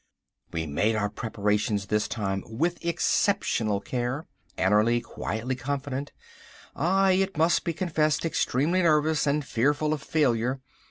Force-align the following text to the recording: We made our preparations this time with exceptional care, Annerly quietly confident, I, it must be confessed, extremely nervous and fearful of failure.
We 0.51 0.65
made 0.65 0.95
our 0.95 1.11
preparations 1.11 1.85
this 1.85 2.07
time 2.07 2.43
with 2.47 2.83
exceptional 2.83 3.79
care, 3.79 4.25
Annerly 4.57 4.99
quietly 5.03 5.53
confident, 5.53 6.11
I, 6.75 7.11
it 7.11 7.37
must 7.37 7.63
be 7.63 7.73
confessed, 7.73 8.25
extremely 8.25 8.81
nervous 8.81 9.27
and 9.27 9.45
fearful 9.45 9.93
of 9.93 10.01
failure. 10.01 10.59